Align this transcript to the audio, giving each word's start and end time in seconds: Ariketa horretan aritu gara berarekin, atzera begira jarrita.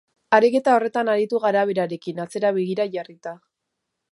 Ariketa 0.35 0.71
horretan 0.77 1.11
aritu 1.13 1.41
gara 1.43 1.65
berarekin, 1.73 2.25
atzera 2.25 2.53
begira 2.59 2.89
jarrita. 2.97 3.35